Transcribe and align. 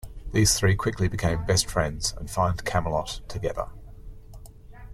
These 0.31 0.57
three 0.57 0.75
quickly 0.75 1.07
become 1.07 1.45
best 1.45 1.69
friends 1.69 2.15
and 2.17 2.27
find 2.27 2.65
Camelot 2.65 3.21
together. 3.27 3.67